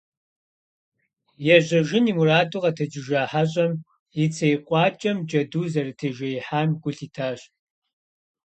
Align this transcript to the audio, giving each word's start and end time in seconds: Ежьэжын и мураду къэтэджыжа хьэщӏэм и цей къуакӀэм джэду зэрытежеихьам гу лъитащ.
Ежьэжын 1.55 2.05
и 2.11 2.13
мураду 2.17 2.59
къэтэджыжа 2.63 3.21
хьэщӏэм 3.31 3.73
и 4.23 4.25
цей 4.35 4.55
къуакӀэм 4.67 5.17
джэду 5.27 5.63
зэрытежеихьам 5.71 6.69
гу 6.81 6.89
лъитащ. 6.95 7.39